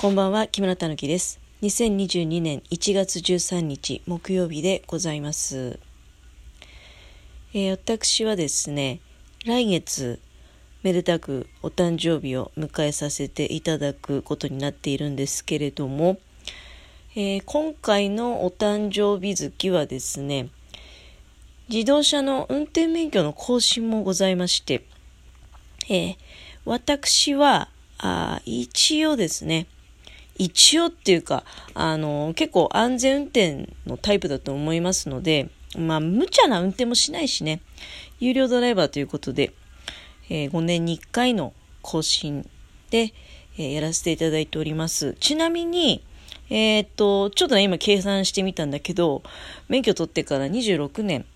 [0.00, 1.40] こんばんは、木村たぬきです。
[1.60, 5.78] 2022年1月13日木曜日でございます。
[7.52, 9.00] えー、私はですね、
[9.44, 10.18] 来月、
[10.82, 16.18] めでたくお誕生日を迎えさせていただくことになっているんですけれども、
[17.14, 20.48] えー、今回のお誕生日月はですね、
[21.68, 24.82] 自動車の運転免許の更新もございまして、
[25.90, 26.16] えー、
[26.64, 29.66] 私はあ一応ですね、
[30.40, 31.44] 一応っていうか、
[31.74, 37.60] あの、結構安全運転のタイプだと思いますので、まあ、無茶な運転もしないしね、
[38.20, 39.52] 有料ドライバーということで、
[40.30, 42.48] えー、5年に1回の更新
[42.88, 43.12] で、
[43.58, 45.14] えー、やらせていただいております。
[45.20, 46.02] ちなみに、
[46.48, 49.22] えー、っと、ちょっとね、今計算してみたんだけど、
[49.68, 51.26] 免許取ってから26年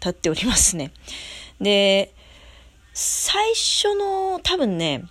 [0.00, 0.92] 経っておりますね。
[1.62, 2.12] で、
[2.92, 5.06] 最初の多分ね、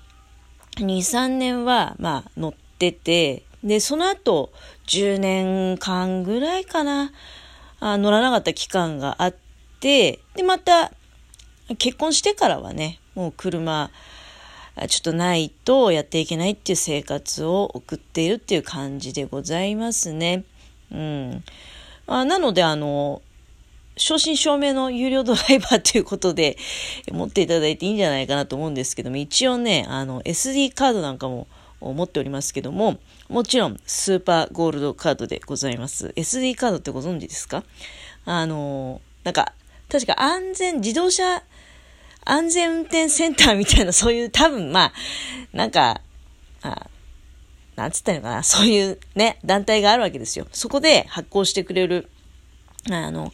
[0.75, 4.51] 2、3年は、まあ、乗っってて、で、その後、
[4.87, 7.11] 10年間ぐらいかな、
[7.80, 9.35] あ乗らなかった期間があっ
[9.80, 10.91] て、で、また、
[11.77, 13.89] 結婚してからはね、もう車、
[14.88, 20.43] ちょっとないとやっていけないっていう生活を送っているっていう感じでございますね。
[20.91, 21.43] うん。
[22.08, 23.21] あなので、あの、
[23.95, 26.58] 正真正銘の有料ドライバーということで
[27.11, 31.47] 持っていただいていいんじゃないかなと思うんですけども、一応ね、あの、SD カードなんかも
[31.92, 36.14] 持っておりますけども、もちろんスーパーゴールドカードでございます。
[36.16, 37.64] SD カードってご存知ですか？
[38.26, 39.53] あの、なんか、
[39.92, 41.44] 確か安全、自動車
[42.26, 44.94] 安全運転センターみたいな、 そういう多分、まあ、
[45.52, 46.00] なんか、
[46.61, 46.88] あ
[47.76, 50.48] なんつったのかな、そういうね、団体があるわけですよ。
[50.54, 52.09] そこで発行してくれる、
[52.89, 53.34] あの、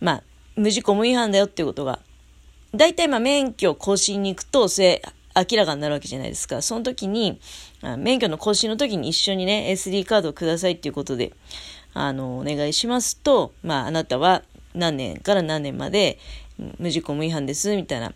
[0.00, 0.22] まあ、
[0.56, 2.00] 無事故無違反だよっていうことが、
[2.74, 5.02] 大体まあ免許更新に行くと、それ、
[5.36, 6.62] 明らかになるわけじゃないですか。
[6.62, 7.40] その時に、
[7.98, 11.32] 免許の更新の時に一緒にね、SD カードをくださいっていうことで、
[11.94, 14.42] あの、お願いしますと、まあ、あなたは
[14.74, 16.18] 何年から何年まで
[16.78, 18.12] 無事故無違反です、みたいな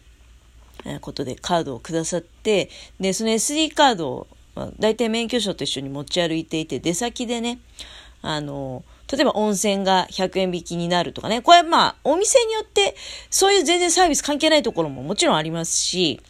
[1.00, 2.69] ことでカードをくださって、
[3.00, 7.58] で、その SD カードを、まあ、大体免許証と一緒に持ち歩いていて、出先でね、
[8.22, 11.42] あの、例えば温泉が100円引きになるとかね。
[11.42, 12.96] これまあ、お店によって、
[13.31, 16.20] そういう全然サービス関係ないところももちろんありますし、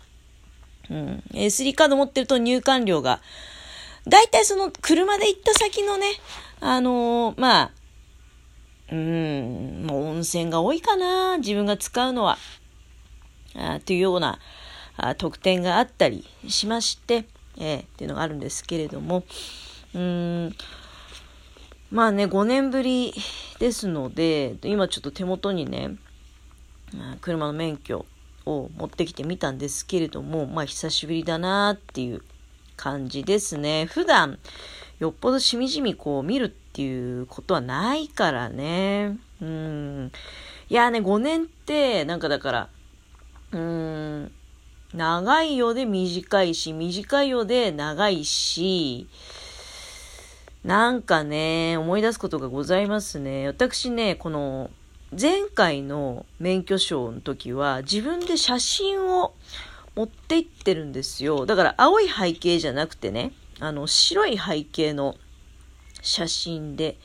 [0.91, 1.23] うん。
[1.33, 3.21] SD カード持ってると入館料が、
[4.07, 6.07] だいたいその車で行った先のね、
[6.61, 7.71] あのー、まあ、
[8.93, 12.39] うん、もう温泉が多いかな、自分が使うのは。
[13.57, 14.41] あというような
[14.97, 17.25] あ特典があったりしまして、
[17.59, 19.25] えー、っていうのがあるんですけれども、
[19.95, 20.57] うん、
[21.91, 23.15] まあね、5年ぶり
[23.59, 25.97] ですので、今ちょっと手元にね、
[27.21, 28.07] 車の免許
[28.47, 32.23] を持ってきてみたんですけれども、まあ久しぶりだなっていう
[32.77, 33.87] 感じですね。
[33.87, 34.39] 普段、
[34.99, 39.19] よっぽどしみじみこう見るっていうことはないからね。
[39.41, 40.13] うん。
[40.69, 42.69] いやね、5年って、なんかだから、
[43.53, 44.33] うん、
[44.95, 49.09] 長いようで短いし、短いようで長いし、
[50.65, 53.47] なんかね、思い出すことがございますね。
[53.47, 54.71] 私ね、この、
[55.21, 59.35] 前回の免許証の時は自分で写真を
[59.95, 61.47] 持って行ってるんですよ。
[61.47, 65.15] だから青い背景じゃなくてね、あの白い背景の
[66.03, 66.99] 写真で、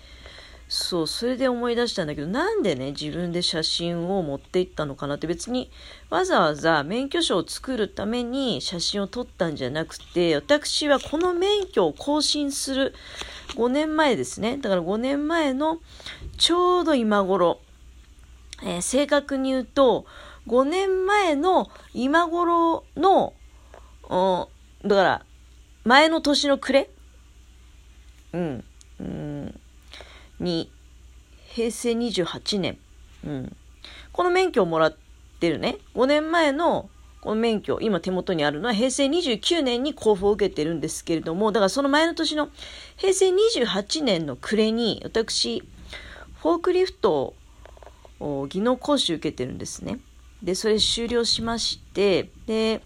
[0.67, 5.71] そう、それで思い出したんだけど、なんでね、自分で写真を持って行ったのかなって別に
[6.09, 12.93] わざわざ免許証を作るために写真を撮ったんじゃなくて、私はこの免許を更新する
[13.55, 14.57] 5年前ですね。
[14.57, 15.79] だから5年前の
[16.37, 17.59] ちょうど今頃、
[18.63, 20.05] えー、正確に言うと、
[20.47, 23.33] 5年前の今頃の、
[24.83, 25.25] だから、
[25.83, 26.89] 前の年の暮れ？
[28.33, 28.63] うん。
[28.99, 29.59] うん。
[30.39, 30.71] に、
[31.47, 32.77] 平成28年。
[33.25, 33.55] うん。
[34.11, 34.95] この免許をもらっ
[35.39, 36.89] てるね、5年前の
[37.21, 42.49] この免許、今手元にあるのは平成29年に交付を受けてるんですけれども、だからその前の年の
[42.95, 45.63] 平成28年の暮れに、私、
[46.41, 47.33] フォークリフト
[48.19, 49.99] 技能講習受けてるんですね。
[50.43, 52.81] で、それ終了しまして、で、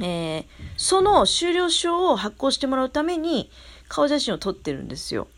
[0.00, 0.44] えー、
[0.76, 3.50] その終了証を発行してもらうために
[3.88, 5.28] 顔写真を撮ってるんですよ。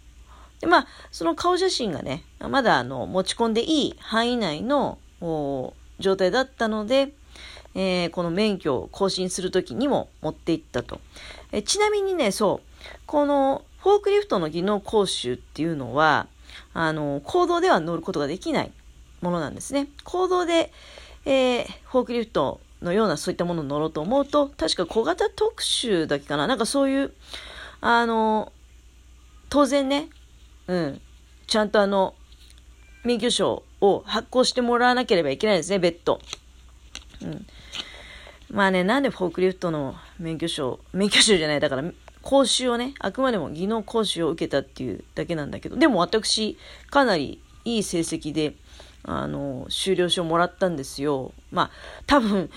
[0.60, 4.98] で、まあ、その顔写真がね、まだあの持ち込んでいい範囲内の
[5.98, 7.12] 状態だったので、
[7.74, 11.00] えー、この免許を更新するときにも持っていったと。
[11.52, 16.26] えちなみにね、そう、このフォークリフトの技能講習っていうのは、
[16.74, 18.72] あの、行動では乗ることができない
[19.20, 19.88] ものなんですね。
[20.04, 20.72] 行動で、
[21.24, 26.46] えー、フォークリフトのようなそういったものを乗ろうと思うと、確か小型特集だけかな。
[26.46, 27.12] なんかそういう、
[27.80, 28.52] あの、
[29.48, 30.08] 当然ね、
[30.66, 31.00] うん、
[31.46, 32.14] ちゃんとあの、
[33.04, 36.20] 免許証を発行してもらわなければいけないですね、別途。
[37.22, 37.46] うん。
[38.50, 41.84] まあね、なんでフォークリフトの免許証、免許証じゃない、だから
[42.22, 46.58] 講習をね、あくまでも技能講習を受けたっていうだけなんだけど、でも私、
[46.90, 48.54] かなりいい成績で、
[49.04, 51.32] あの、修了証もらったんですよ。
[51.50, 51.70] まあ、
[52.06, 52.50] 多分、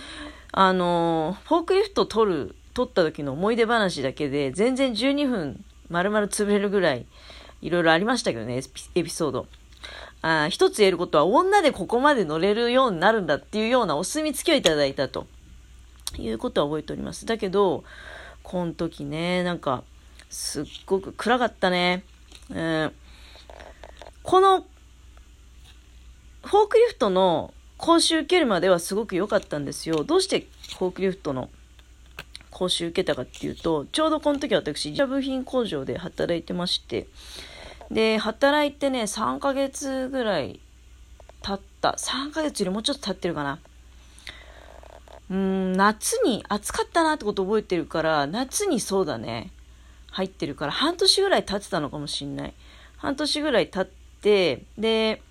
[0.52, 7.06] あの、フォークリフト取る、取った時の思い出話だけで、全然12分丸々潰れるぐらい、
[7.62, 8.62] いろいろありましたけどね、
[8.96, 9.48] エピソード。
[10.22, 15.28] あ一つ言えることは、女でここまで乗れるようになるんだっていうようなお墨付きをいただいたと
[16.18, 17.26] いうことは覚えております。
[17.26, 17.84] だけど、
[18.42, 19.84] この時ね、なんか、
[20.30, 22.04] すっごく暗かったね。
[22.52, 22.92] えー、
[24.24, 24.66] この、
[26.44, 30.04] フォークリフトの講習受けるまではすごく良かったんですよ。
[30.04, 30.48] どうして
[30.78, 31.50] フォークリフトの
[32.50, 37.08] 講習受けたかっていうと、ちょうどこの時私、自社部品工場で働いてまして、
[37.92, 40.60] で、働いてね、3ヶ月ぐらい
[41.42, 41.96] 経った。
[41.98, 43.60] 3ヶ月よりもうちょっと経ってるかな。
[45.30, 49.52] うん、夏に暑かったなってこと覚えてるから、夏にそうだね、
[50.12, 52.54] 入ってるから、半年ぐらい経ってたのかもしんない。
[52.98, 55.22] 半年ぐらい経って、で、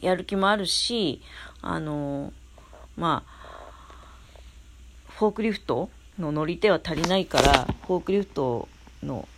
[0.00, 1.20] やる気もあるし、
[1.62, 2.32] あの、
[2.96, 3.40] まあ、
[5.10, 8.68] フォークリフトの乗り手は足りないから、フォークリフト
[9.02, 9.28] の、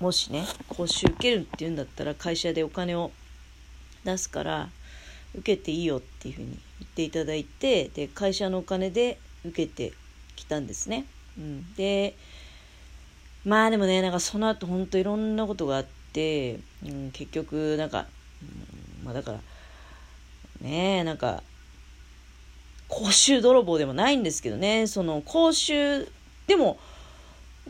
[0.00, 3.12] もしね、講習受けるっていうんだったら、会社でお金を
[4.04, 4.68] 出すから、
[5.34, 9.92] 受けていいよっていうふうに言っていただいて、で、会社のお金で受けて
[10.36, 11.06] きたんですね。
[11.38, 11.74] うん。
[11.74, 12.16] で、
[13.44, 18.06] まあでもね、なんかその後ほんといろんなことがあって、うん、結局、なんか、
[19.04, 19.38] まあだから、
[20.60, 21.42] ねえ、なんか、
[22.88, 26.08] 講習泥棒でもないんですけどね、その講習、
[26.46, 26.78] でも、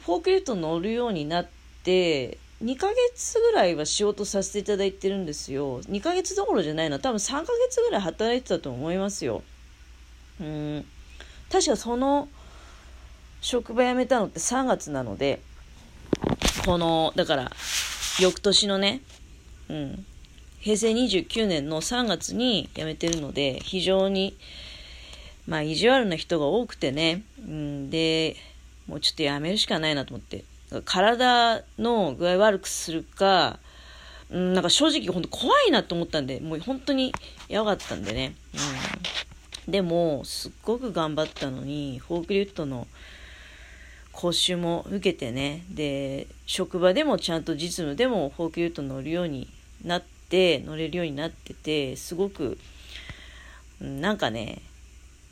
[0.05, 1.49] フォークリフト乗るようになっ
[1.85, 5.83] て、2ヶ月ぐらいは仕事させていただいてるんですよ。
[5.83, 9.43] 2ヶ月どころじゃないの多分3ヶ月ぐらい働いてたと思いますよ。
[10.41, 10.85] うん。
[11.51, 12.29] 確かその
[13.41, 15.41] 職場辞めたのって3月なので、
[16.67, 17.51] この、だから、
[18.21, 19.01] 翌年のね、
[19.69, 20.07] うん、
[20.61, 24.37] 平成29年の3月に辞めてるので、非常に、
[25.47, 28.37] まあ、意地悪な人が多くてね、うん、で、
[28.87, 30.45] もうちょっと辞めるしかないなと思って、
[30.85, 33.59] 体の具合悪くするか、
[34.31, 37.13] うん、なんか正直本当怖いなと思ったんで、もう本当に
[37.49, 38.35] やばかったんでね。
[39.67, 42.87] うん、でも、すっごく頑張ったのに、フォークリフトの
[44.13, 49.49] 講習も受けてね、で、職場でもちゃんと実務でもフォークリフト乗るように
[49.85, 52.59] なって、乗れるようになってて、すごく、
[53.81, 54.63] なんかね、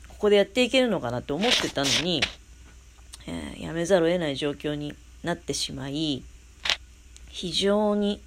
[0.07, 2.21] ここでやっていけるのかなって思ってたのに、
[3.27, 4.93] えー、やめざるを得ない状況に
[5.23, 6.23] なってしまい、
[7.29, 8.21] 非常に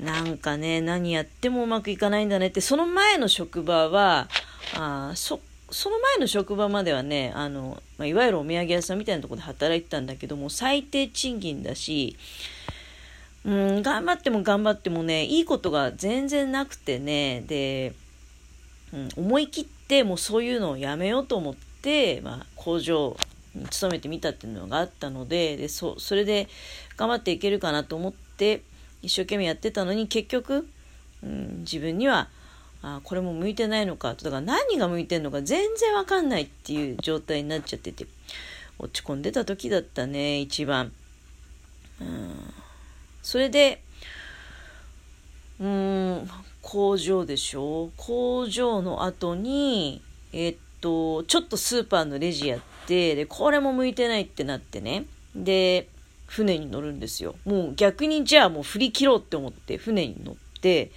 [0.00, 4.28] なんかね、何やってもうまくいかないんだねって、その前の職場は、
[4.74, 5.40] あそ、
[5.70, 12.16] その前の職場まではね、あの、まあ、いわゆるお土産屋さんみたいなとこで働いてたんだけども、最低賃金だし、
[13.44, 17.94] うん、頑張っても頑張ってもね、いいことが全然なくてね、で、
[18.92, 23.16] うん、思い切ってもうそういうのをやめようと思って、まあ、工場
[23.54, 26.48] に勤めてみたっていうのがあったのででそそれで
[26.96, 28.62] 頑張っていけるかなと思って
[29.02, 30.68] 一生懸命やってたのに結局、
[31.22, 32.28] うん、自分には
[32.82, 38.06] あこれも向いてないのかだから何が向いてんのか全然わかんないっていう状態になっちゃってて
[38.78, 40.92] 落ち込んでた時だったね一番、
[42.00, 42.54] うん、
[43.30, 43.80] それで
[45.60, 46.28] うん
[46.62, 47.92] 工場でしょ？
[47.96, 55.04] 工場の後にえっとちょっとスーパーのレジやって、で、これも向いてないってなってね。
[55.36, 55.86] で、
[56.26, 57.36] 船に乗るんですよ。
[57.44, 60.90] もう逆にじゃあもう振り切ろうって思って船に乗って、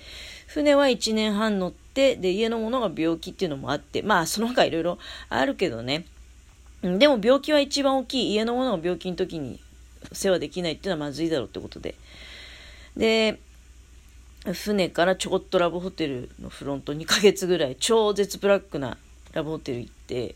[0.48, 4.98] 船は1年半乗って、で、家の者が病気っていうのもあって、まあその他いろいろ
[5.30, 6.06] あるけどね。
[6.82, 8.34] でも病気は一番大きい。
[8.34, 9.60] 家の者が病気の時に
[10.12, 11.96] 世話できないっていうのはまずいだろうってことで。
[12.98, 13.40] で、
[14.52, 18.98] 船からちょこっとラブホテルのフロント2ヶ月ぐらい超絶ブラックな
[19.32, 20.36] ラブホテル行って、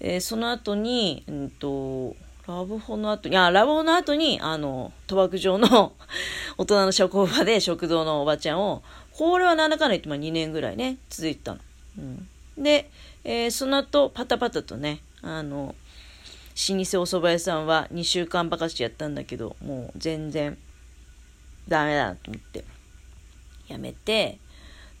[0.00, 2.14] えー、その後に、うんと、
[2.46, 5.92] ラブホの後に、あ、ラブホの後に、あの、賭博場の
[6.58, 8.82] 大人の職場で食堂のおばちゃんを、
[9.12, 11.60] これはなんだかんだ言って、まあ2年ぐらいね、続いてたの。
[11.98, 12.90] うん、で、
[13.24, 15.74] えー、その後、パタパタとね、あの、
[16.56, 20.56] 老舗お蕎麦屋さんは2週間ばかしやったんだけど、もう全然
[21.68, 22.64] ダメだと思って、
[23.68, 24.38] やめて、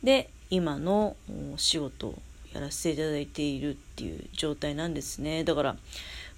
[0.02, 1.16] で、今の
[1.54, 2.14] お仕事
[2.52, 5.44] やらせていただいているっていう状態なんですね。
[5.44, 5.76] だから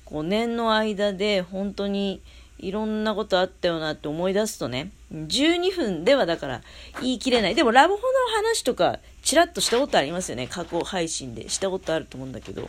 [0.07, 2.21] 5年の間で本当に
[2.59, 6.63] いろんなことあったよなって思い出すとね、12分ではだから
[7.01, 7.55] 言い切れない。
[7.55, 8.07] でもラブホの
[8.37, 10.47] 話とかちらっとしたことありますよね。
[10.47, 12.69] 過去配信でしたことあると思うんだけど。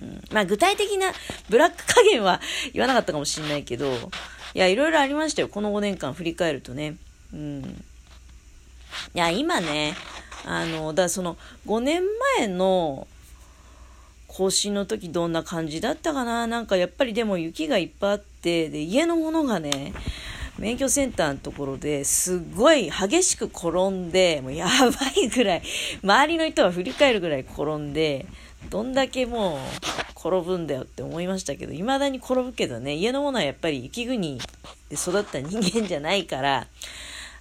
[0.00, 1.12] うん、まあ具体的な
[1.48, 2.40] ブラック加減は
[2.72, 3.92] 言わなかったかもしれないけど、
[4.54, 5.48] いや、いろいろありましたよ。
[5.48, 6.96] この5年間振り返るとね。
[7.32, 7.84] うん。
[9.14, 9.94] いや、今ね、
[10.44, 11.36] あの、だその
[11.66, 12.02] 5年
[12.38, 13.06] 前の
[14.26, 19.92] 更新の時どんな感じだったかななんかやっぱりでも雪がいっぱいあって、で、家のものがね、
[20.58, 25.62] 免許センターのところですっごい激しく転んで、もうやばいぐらい、
[26.02, 28.26] 周りの人は振り返るぐらい転んで、
[28.70, 29.58] どんだけもう
[30.18, 34.38] 転ぶんだよって思いましたけど、未だに転ぶけどね、家のものはやっぱり雪国
[34.88, 36.66] で育った人間じゃないから、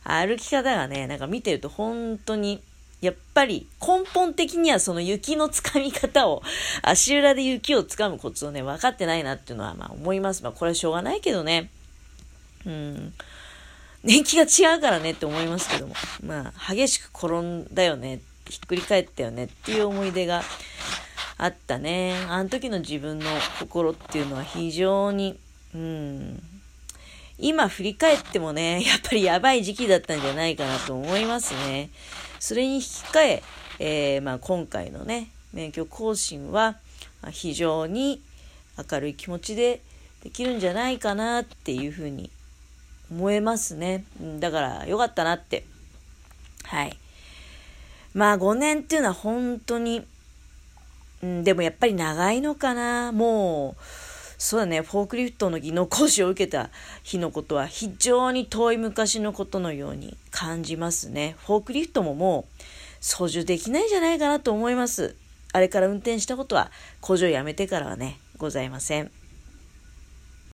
[0.04, 2.62] 歩き方がね、なんか見てると本当に、
[3.02, 6.42] やっぱり根本的にはその雪のつかみ方を、
[6.82, 10.44] 足裏で雪をつかむコツをね、分かってないなっていうのはまあ思います。
[10.44, 11.70] まあこれはしょうがないけどね。
[12.66, 13.14] うん。
[14.04, 15.96] 年季が違うからねって思いますけども。
[16.26, 18.22] まあ激しく転んだよね。
[18.50, 20.44] ひっくり返ったよねっていう思い出が
[21.42, 22.14] あったね。
[22.30, 23.26] あの時の自分の
[23.58, 25.40] 心っていうのは非常に、
[25.74, 26.40] うん、
[27.40, 31.90] 今振り返ってもね、 やっぱりやばい時期だったんじゃないかなと思いますね。
[32.40, 33.44] それに引き換え、
[33.80, 36.78] えー、まあ、今回のね、免許更新は
[37.32, 38.22] 非常に
[38.78, 39.82] 明るい気持ちで
[40.24, 42.30] できるんじゃないかなっていうふうに
[43.12, 44.04] 思えますね。
[44.40, 45.66] だから良かったなって。
[46.66, 46.96] はい。
[48.14, 50.06] まあ5年っていうのは本当に、
[51.24, 53.12] うん、でもやっぱり長いのかな。
[53.12, 53.84] もう、
[54.38, 56.72] そうだね、フォークリフトの技能講師を受けた
[57.04, 61.36] 日のことは非常に遠い昔のことのように感じますね。
[61.46, 62.64] フォークリフトももう
[63.02, 65.16] 操縦できないんじゃないかなと思います。
[65.54, 69.21] あれから運転したことは工場辞めてからはね、ございません。